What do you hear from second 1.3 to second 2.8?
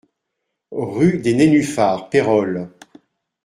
Nénuphars, Pérols